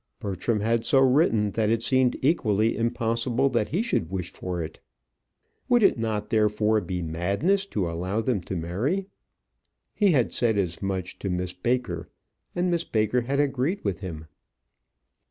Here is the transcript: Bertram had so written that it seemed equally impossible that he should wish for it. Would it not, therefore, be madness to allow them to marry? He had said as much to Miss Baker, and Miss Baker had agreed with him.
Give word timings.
Bertram 0.19 0.61
had 0.61 0.83
so 0.83 0.97
written 0.99 1.51
that 1.51 1.69
it 1.69 1.83
seemed 1.83 2.17
equally 2.23 2.75
impossible 2.75 3.49
that 3.49 3.67
he 3.67 3.83
should 3.83 4.09
wish 4.09 4.31
for 4.33 4.59
it. 4.59 4.79
Would 5.69 5.83
it 5.83 5.99
not, 5.99 6.31
therefore, 6.31 6.81
be 6.81 7.03
madness 7.03 7.67
to 7.67 7.87
allow 7.87 8.19
them 8.19 8.41
to 8.41 8.55
marry? 8.55 9.05
He 9.93 10.09
had 10.09 10.33
said 10.33 10.57
as 10.57 10.81
much 10.81 11.19
to 11.19 11.29
Miss 11.29 11.53
Baker, 11.53 12.09
and 12.55 12.71
Miss 12.71 12.83
Baker 12.83 13.21
had 13.21 13.39
agreed 13.39 13.83
with 13.83 13.99
him. 13.99 14.25